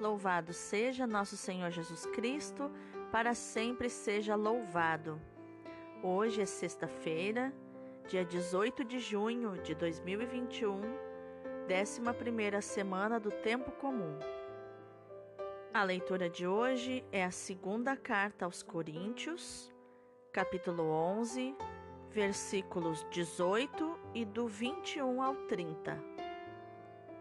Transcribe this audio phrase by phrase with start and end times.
[0.00, 2.70] Louvado seja nosso Senhor Jesus Cristo,
[3.12, 5.20] para sempre seja louvado.
[6.02, 7.52] Hoje é sexta-feira,
[8.08, 10.80] dia 18 de junho de 2021,
[11.68, 14.18] 11 semana do Tempo Comum.
[15.72, 19.72] A leitura de hoje é a segunda carta aos Coríntios,
[20.32, 21.54] capítulo 11,
[22.10, 25.98] versículos 18 e do 21 ao 30.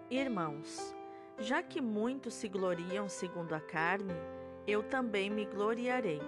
[0.10, 0.96] Irmãos,
[1.44, 4.14] já que muitos se gloriam segundo a carne,
[4.66, 6.22] eu também me gloriarei.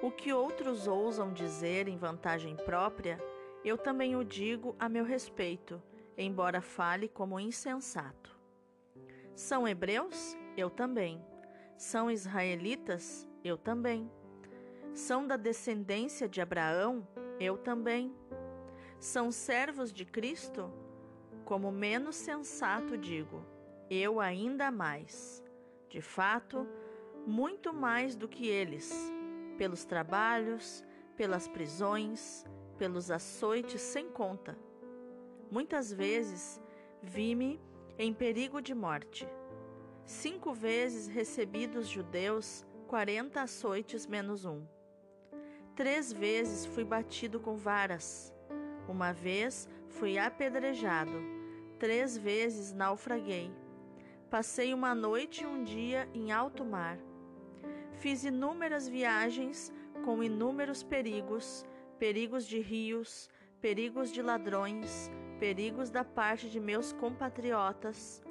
[0.00, 3.18] O que outros ousam dizer em vantagem própria,
[3.64, 5.82] eu também o digo a meu respeito,
[6.16, 8.30] embora fale como insensato.
[9.34, 10.36] São hebreus?
[10.56, 11.20] Eu também.
[11.76, 13.26] São israelitas?
[13.42, 14.08] Eu também.
[14.94, 17.06] São da descendência de Abraão?
[17.40, 18.14] Eu também.
[19.00, 20.70] São servos de Cristo?
[21.44, 23.44] Como menos sensato digo,
[23.92, 25.44] eu ainda mais.
[25.88, 26.66] De fato,
[27.26, 29.12] muito mais do que eles,
[29.58, 30.82] pelos trabalhos,
[31.16, 32.44] pelas prisões,
[32.78, 34.56] pelos açoites sem conta.
[35.50, 36.60] Muitas vezes
[37.02, 37.60] vi-me
[37.98, 39.28] em perigo de morte.
[40.06, 44.64] Cinco vezes recebi dos judeus quarenta açoites menos um.
[45.76, 48.32] Três vezes fui batido com varas.
[48.88, 51.12] Uma vez fui apedrejado.
[51.78, 53.50] Três vezes naufraguei.
[54.32, 56.96] Passei uma noite e um dia em alto mar.
[57.98, 59.70] Fiz inúmeras viagens
[60.06, 61.66] com inúmeros perigos,
[61.98, 63.28] perigos de rios,
[63.60, 68.22] perigos de ladrões, perigos da parte de meus compatriotas,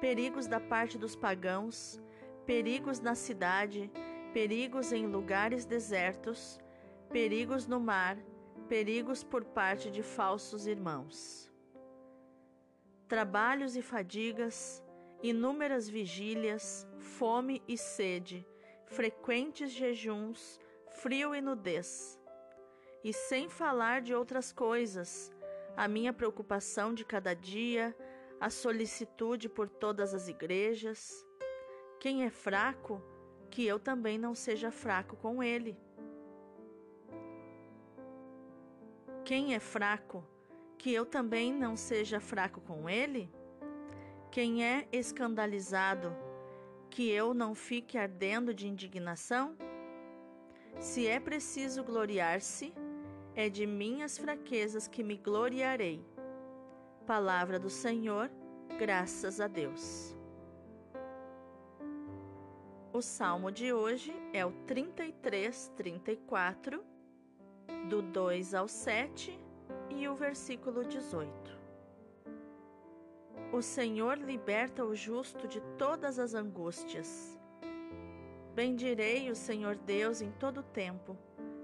[0.00, 2.02] perigos da parte dos pagãos,
[2.44, 3.88] perigos na cidade,
[4.34, 6.58] perigos em lugares desertos,
[7.12, 8.18] perigos no mar,
[8.68, 11.48] perigos por parte de falsos irmãos.
[13.06, 14.82] Trabalhos e fadigas,
[15.22, 18.46] inúmeras vigílias, fome e sede,
[18.86, 22.18] frequentes jejuns, frio e nudez.
[23.02, 25.32] E sem falar de outras coisas,
[25.76, 27.96] a minha preocupação de cada dia,
[28.40, 31.24] a solicitude por todas as igrejas.
[32.00, 33.02] Quem é fraco,
[33.50, 35.76] que eu também não seja fraco com ele.
[39.24, 40.24] Quem é fraco,
[40.78, 43.30] que eu também não seja fraco com ele?
[44.30, 46.14] Quem é escandalizado,
[46.90, 49.56] que eu não fique ardendo de indignação?
[50.78, 52.74] Se é preciso gloriar-se,
[53.34, 56.04] é de minhas fraquezas que me gloriarei.
[57.06, 58.30] Palavra do Senhor,
[58.78, 60.14] graças a Deus.
[62.92, 66.84] O salmo de hoje é o 33, 34,
[67.88, 69.38] do 2 ao 7
[69.88, 71.57] e o versículo 18.
[73.58, 77.36] O Senhor liberta o justo de todas as angústias.
[78.54, 81.18] Bendirei o Senhor Deus em todo o tempo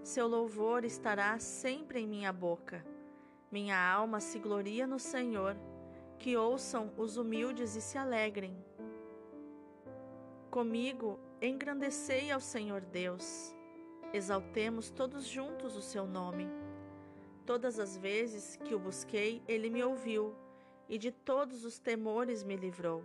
[0.05, 2.85] seu louvor estará sempre em minha boca.
[3.51, 5.57] Minha alma se gloria no Senhor.
[6.19, 8.55] Que ouçam os humildes e se alegrem.
[10.51, 13.55] Comigo, engrandecei ao Senhor Deus.
[14.13, 16.47] Exaltemos todos juntos o seu nome.
[17.47, 20.35] Todas as vezes que o busquei, ele me ouviu
[20.89, 23.05] e de todos os temores me livrou.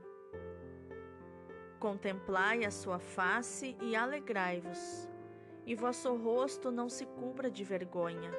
[1.79, 5.09] Contemplai a sua face e alegrai-vos
[5.69, 8.31] e vosso rosto não se cubra de vergonha.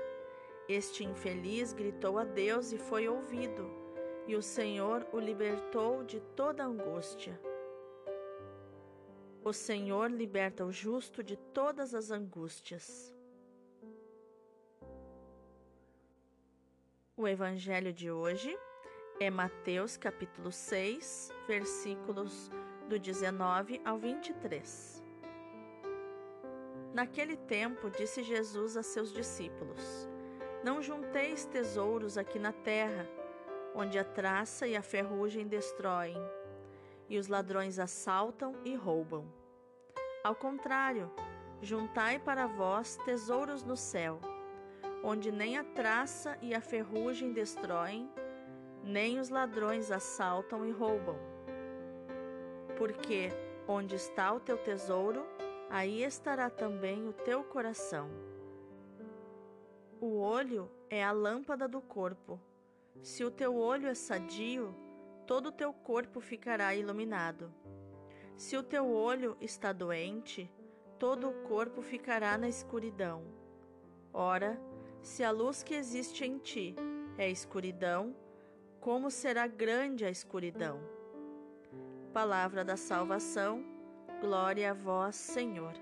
[0.68, 3.70] Este infeliz gritou a Deus e foi ouvido,
[4.26, 7.40] e o Senhor o libertou de toda angústia.
[9.44, 13.14] O Senhor liberta o justo de todas as angústias.
[17.16, 18.58] O evangelho de hoje
[19.22, 22.50] é Mateus capítulo 6, versículos
[22.88, 25.04] do 19 ao 23.
[26.94, 30.08] Naquele tempo, disse Jesus a seus discípulos:
[30.64, 33.06] Não junteis tesouros aqui na terra,
[33.74, 36.16] onde a traça e a ferrugem destroem,
[37.06, 39.30] e os ladrões assaltam e roubam.
[40.24, 41.12] Ao contrário,
[41.60, 44.18] juntai para vós tesouros no céu,
[45.04, 48.10] onde nem a traça e a ferrugem destroem,
[48.84, 51.16] nem os ladrões assaltam e roubam.
[52.76, 53.28] Porque
[53.66, 55.24] onde está o teu tesouro,
[55.68, 58.10] aí estará também o teu coração.
[60.00, 62.40] O olho é a lâmpada do corpo.
[63.02, 64.74] Se o teu olho é sadio,
[65.26, 67.52] todo o teu corpo ficará iluminado.
[68.36, 70.50] Se o teu olho está doente,
[70.98, 73.22] todo o corpo ficará na escuridão.
[74.12, 74.60] Ora,
[75.02, 76.74] se a luz que existe em ti
[77.16, 78.16] é escuridão,
[78.80, 80.80] como será grande a escuridão?
[82.14, 83.62] Palavra da salvação,
[84.20, 85.74] glória a vós, Senhor.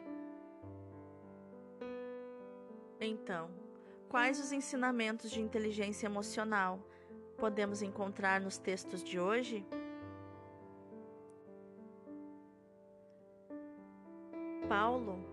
[3.01, 3.51] Então,
[4.09, 6.81] quais os ensinamentos de inteligência emocional
[7.39, 9.65] podemos encontrar nos textos de hoje?
[14.69, 15.25] Paulo,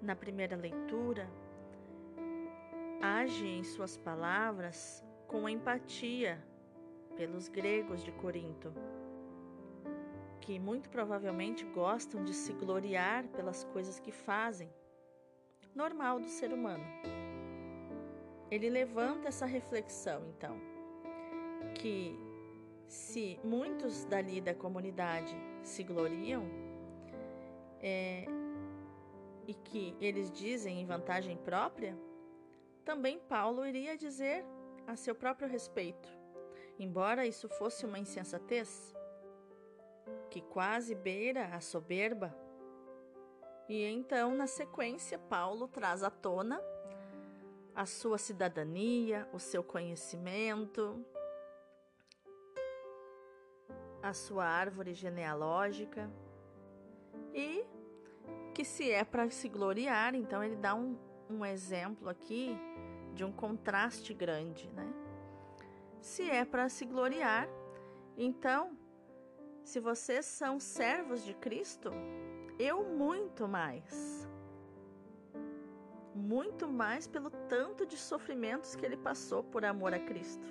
[0.00, 1.28] na primeira leitura,
[3.02, 6.42] age em suas palavras com empatia
[7.16, 8.72] pelos gregos de Corinto
[10.42, 14.68] que muito provavelmente gostam de se gloriar pelas coisas que fazem,
[15.74, 16.84] normal do ser humano.
[18.50, 20.60] Ele levanta essa reflexão, então,
[21.76, 22.18] que
[22.86, 26.44] se muitos dali da comunidade se gloriam,
[27.80, 28.26] é,
[29.46, 31.96] e que eles dizem em vantagem própria,
[32.84, 34.44] também Paulo iria dizer
[34.86, 36.08] a seu próprio respeito,
[36.78, 38.94] embora isso fosse uma insensatez
[40.30, 42.34] que quase beira a soberba.
[43.68, 46.60] E então, na sequência, Paulo traz à tona
[47.74, 51.04] a sua cidadania, o seu conhecimento,
[54.02, 56.10] a sua árvore genealógica
[57.32, 57.64] e
[58.54, 60.98] que se é para se gloriar, então ele dá um,
[61.30, 62.54] um exemplo aqui
[63.14, 65.01] de um contraste grande, né?
[66.02, 67.48] Se é para se gloriar,
[68.16, 68.76] então
[69.62, 71.92] se vocês são servos de Cristo,
[72.58, 74.28] eu muito mais.
[76.12, 80.48] Muito mais pelo tanto de sofrimentos que ele passou por amor a Cristo.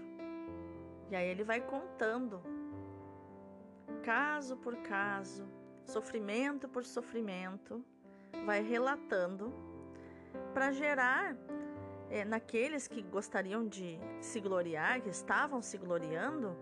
[1.09, 2.41] E aí ele vai contando,
[4.03, 5.45] caso por caso,
[5.83, 7.83] sofrimento por sofrimento,
[8.45, 9.53] vai relatando
[10.53, 11.35] para gerar
[12.11, 16.55] é, naqueles que gostariam de se gloriar, que estavam se gloriando,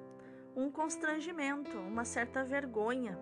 [0.55, 3.17] um constrangimento, uma certa vergonha,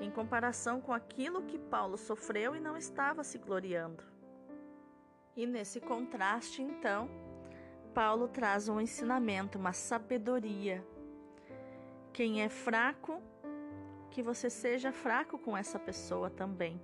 [0.00, 4.02] em comparação com aquilo que Paulo sofreu e não estava se gloriando.
[5.36, 7.08] E nesse contraste, então,
[7.94, 10.84] Paulo traz um ensinamento, uma sabedoria.
[12.12, 13.22] Quem é fraco,
[14.10, 16.80] que você seja fraco com essa pessoa também.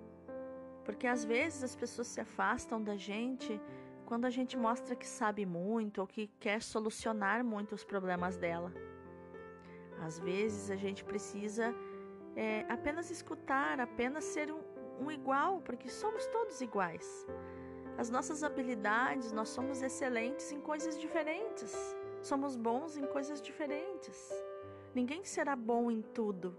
[0.85, 3.61] Porque às vezes as pessoas se afastam da gente
[4.12, 8.70] quando a gente mostra que sabe muito ou que quer solucionar muito os problemas dela.
[10.03, 11.75] Às vezes a gente precisa
[12.37, 14.61] é, apenas escutar, apenas ser um,
[15.00, 17.26] um igual, porque somos todos iguais.
[17.97, 21.75] As nossas habilidades, nós somos excelentes em coisas diferentes.
[22.20, 24.31] Somos bons em coisas diferentes.
[24.94, 26.55] Ninguém será bom em tudo.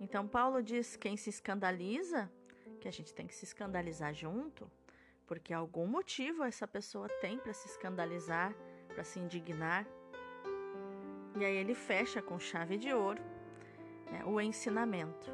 [0.00, 2.32] Então, Paulo diz: quem se escandaliza,
[2.80, 4.70] que a gente tem que se escandalizar junto,
[5.32, 8.54] porque algum motivo essa pessoa tem para se escandalizar,
[8.88, 9.86] para se indignar.
[11.34, 13.22] E aí ele fecha com chave de ouro
[14.10, 15.32] né, o ensinamento.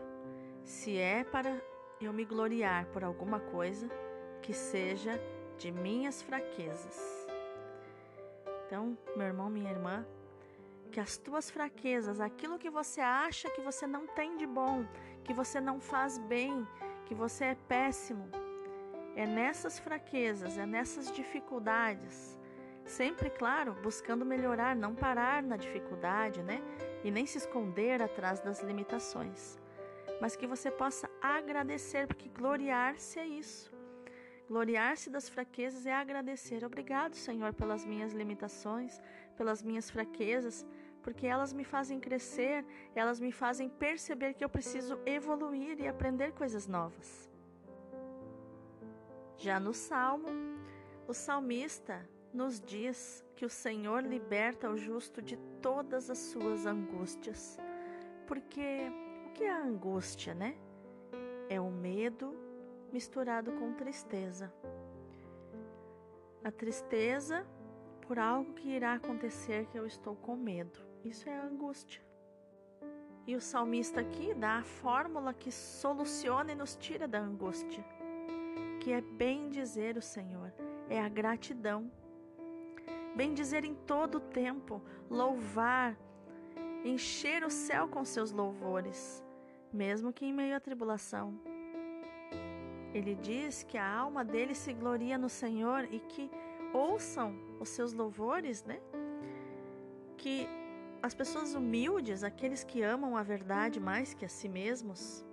[0.63, 1.61] Se é para
[2.01, 3.91] eu me gloriar por alguma coisa,
[4.41, 5.21] que seja
[5.57, 7.27] de minhas fraquezas.
[8.67, 10.07] Então, meu irmão, minha irmã,
[10.93, 14.87] que as tuas fraquezas, aquilo que você acha que você não tem de bom,
[15.25, 16.65] que você não faz bem,
[17.05, 18.31] que você é péssimo,
[19.23, 22.39] é nessas fraquezas, é nessas dificuldades
[22.89, 26.63] Sempre, claro, buscando melhorar, não parar na dificuldade, né?
[27.05, 29.59] E nem se esconder atrás das limitações.
[30.23, 33.71] Mas que você possa agradecer, porque gloriar-se é isso.
[34.49, 36.65] Gloriar-se das fraquezas é agradecer.
[36.65, 38.99] Obrigado, Senhor, pelas minhas limitações,
[39.37, 40.67] pelas minhas fraquezas,
[41.03, 46.33] porque elas me fazem crescer, elas me fazem perceber que eu preciso evoluir e aprender
[46.33, 47.29] coisas novas.
[49.39, 50.27] Já no Salmo,
[51.07, 52.05] o salmista
[52.35, 57.57] nos diz que o Senhor liberta o justo de todas as suas angústias.
[58.27, 58.91] Porque
[59.27, 60.59] o que é a angústia, né?
[61.49, 62.35] É o medo
[62.93, 64.53] misturado com tristeza.
[66.43, 67.47] A tristeza
[68.09, 70.81] por algo que irá acontecer que eu estou com medo.
[71.05, 72.03] Isso é a angústia.
[73.25, 77.85] E o salmista aqui dá a fórmula que soluciona e nos tira da angústia,
[78.89, 80.51] que é bem dizer o Senhor,
[80.89, 81.93] é a gratidão
[83.15, 84.81] bendizer em todo o tempo,
[85.11, 85.95] louvar,
[86.83, 89.23] encher o céu com seus louvores,
[89.71, 91.39] mesmo que em meio à tribulação.
[92.95, 96.31] Ele diz que a alma dele se gloria no Senhor e que
[96.73, 98.81] ouçam os seus louvores, né?
[100.17, 100.49] Que
[101.03, 105.28] as pessoas humildes, aqueles que amam a verdade mais que a si mesmos,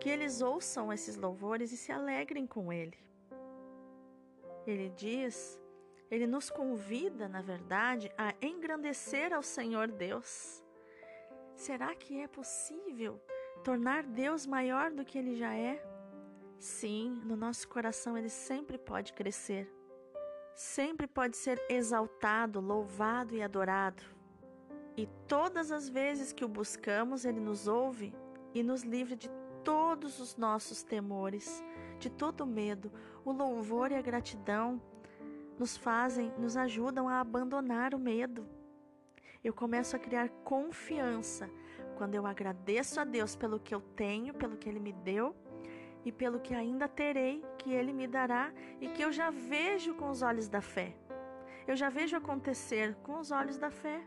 [0.00, 2.98] que eles ouçam esses louvores e se alegrem com ele.
[4.66, 5.60] Ele diz
[6.10, 10.60] ele nos convida, na verdade, a engrandecer ao Senhor Deus.
[11.54, 13.22] Será que é possível
[13.62, 15.80] tornar Deus maior do que ele já é?
[16.58, 19.72] Sim, no nosso coração ele sempre pode crescer,
[20.52, 24.02] sempre pode ser exaltado, louvado e adorado.
[24.96, 28.12] E todas as vezes que o buscamos, ele nos ouve
[28.52, 29.30] e nos livra de
[29.70, 31.62] todos os nossos temores,
[32.00, 32.90] de todo medo.
[33.24, 34.82] O louvor e a gratidão
[35.56, 38.44] nos fazem, nos ajudam a abandonar o medo.
[39.44, 41.48] Eu começo a criar confiança
[41.96, 45.36] quando eu agradeço a Deus pelo que eu tenho, pelo que Ele me deu
[46.04, 50.10] e pelo que ainda terei, que Ele me dará e que eu já vejo com
[50.10, 50.96] os olhos da fé.
[51.64, 54.02] Eu já vejo acontecer com os olhos da fé.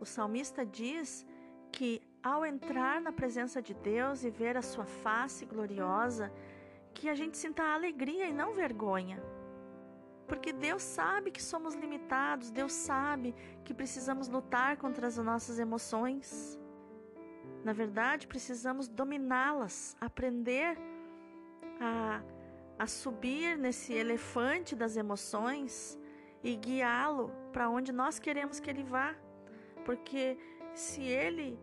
[0.00, 1.26] O salmista diz
[1.70, 6.32] que ao entrar na presença de Deus e ver a sua face gloriosa,
[6.92, 9.22] que a gente sinta alegria e não vergonha.
[10.26, 13.34] Porque Deus sabe que somos limitados, Deus sabe
[13.64, 16.58] que precisamos lutar contra as nossas emoções.
[17.64, 20.76] Na verdade, precisamos dominá-las, aprender
[21.80, 22.22] a,
[22.78, 25.98] a subir nesse elefante das emoções
[26.42, 29.14] e guiá-lo para onde nós queremos que ele vá.
[29.84, 30.38] Porque
[30.74, 31.58] se ele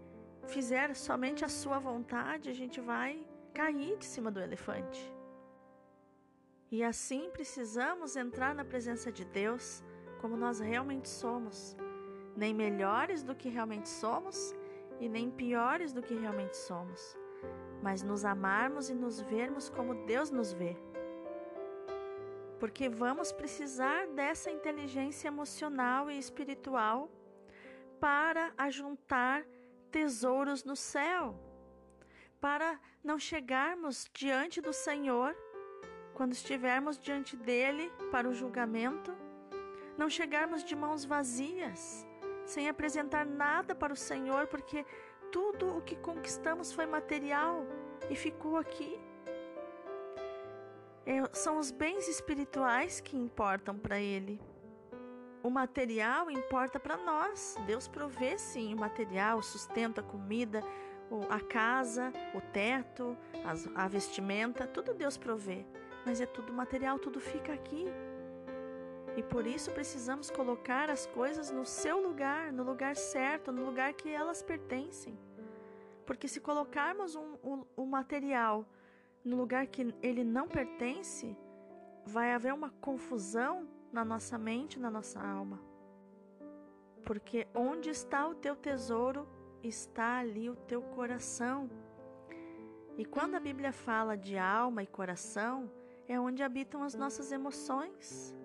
[0.47, 5.13] fizer somente a sua vontade, a gente vai cair de cima do elefante.
[6.71, 9.83] E assim precisamos entrar na presença de Deus
[10.19, 11.77] como nós realmente somos,
[12.35, 14.53] nem melhores do que realmente somos
[14.99, 17.17] e nem piores do que realmente somos,
[17.81, 20.75] mas nos amarmos e nos vermos como Deus nos vê.
[22.59, 27.09] Porque vamos precisar dessa inteligência emocional e espiritual
[27.99, 29.45] para ajuntar
[29.95, 31.39] tesouros no céu,
[32.41, 35.33] para não chegarmos diante do Senhor
[36.13, 39.15] quando estivermos diante dele para o julgamento,
[39.97, 42.05] não chegarmos de mãos vazias,
[42.45, 44.85] sem apresentar nada para o Senhor, porque
[45.31, 47.65] tudo o que conquistamos foi material
[48.09, 48.99] e ficou aqui.
[51.05, 54.41] É, são os bens espirituais que importam para Ele.
[55.45, 57.55] O material importa para nós.
[57.67, 60.63] Deus provê sim o material, o sustento, a comida,
[61.29, 63.15] a casa, o teto,
[63.75, 65.65] a vestimenta, tudo Deus provê
[66.05, 67.85] mas é tudo material, tudo fica aqui.
[69.17, 73.93] E por isso precisamos colocar as coisas no seu lugar, no lugar certo, no lugar
[73.93, 75.17] que elas pertencem.
[76.05, 78.65] Porque se colocarmos um, um, um material
[79.23, 81.35] no lugar que ele não pertence,
[82.05, 85.57] vai haver uma confusão na nossa mente, na nossa alma.
[87.05, 89.25] Porque onde está o teu tesouro,
[89.63, 91.69] está ali o teu coração.
[92.97, 95.71] E quando a Bíblia fala de alma e coração,
[96.09, 98.35] é onde habitam as nossas emoções,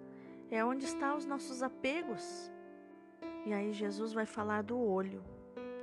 [0.51, 2.49] é onde estão os nossos apegos.
[3.45, 5.21] E aí Jesus vai falar do olho,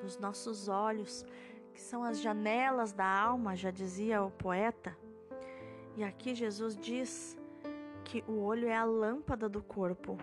[0.01, 1.25] dos nossos olhos,
[1.73, 4.97] que são as janelas da alma, já dizia o poeta.
[5.97, 7.36] E aqui Jesus diz
[8.07, 10.17] que o olho é a lâmpada do corpo.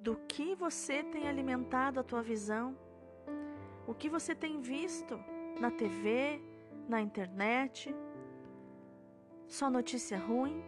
[0.00, 2.76] Do que você tem alimentado a tua visão?
[3.86, 5.16] O que você tem visto
[5.60, 6.42] na TV,
[6.88, 7.94] na internet?
[9.46, 10.64] Só notícia ruim?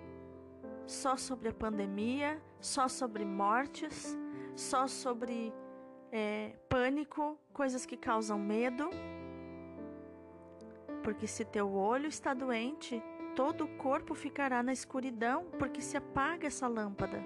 [0.86, 2.40] Só sobre a pandemia?
[2.60, 4.16] Só sobre mortes?
[4.54, 5.52] Só sobre
[6.12, 7.36] é, pânico?
[7.52, 8.88] Coisas que causam medo?
[11.02, 13.02] Porque se teu olho está doente,
[13.36, 17.22] todo o corpo ficará na escuridão, porque se apaga essa lâmpada.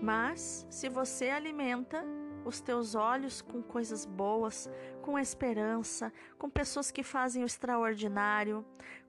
[0.00, 2.04] Mas, se você alimenta
[2.44, 8.62] os teus olhos com coisas boas, com esperança, com pessoas que fazem o extraordinário,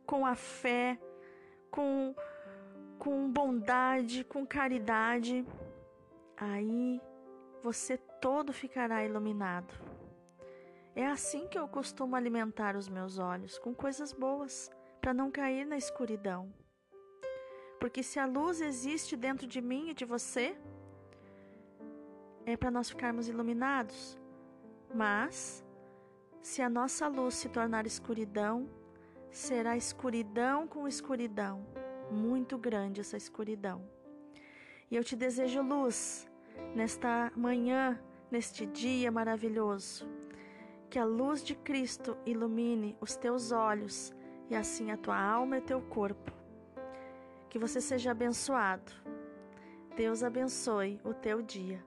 [0.06, 0.98] com a fé,
[1.70, 2.16] com,
[2.98, 5.46] com bondade, com caridade,
[6.38, 7.02] aí
[7.62, 9.74] você todo ficará iluminado.
[10.96, 14.72] É assim que eu costumo alimentar os meus olhos, com coisas boas,
[15.06, 16.52] para não cair na escuridão.
[17.80, 20.58] Porque se a luz existe dentro de mim e de você,
[22.44, 24.18] é para nós ficarmos iluminados.
[24.92, 25.64] Mas,
[26.42, 28.68] se a nossa luz se tornar escuridão,
[29.30, 31.64] será escuridão com escuridão,
[32.10, 33.88] muito grande essa escuridão.
[34.90, 36.28] E eu te desejo luz
[36.74, 40.10] nesta manhã, neste dia maravilhoso.
[40.90, 44.12] Que a luz de Cristo ilumine os teus olhos
[44.50, 46.32] e assim a tua alma e teu corpo.
[47.50, 48.92] Que você seja abençoado.
[49.96, 51.84] Deus abençoe o teu dia.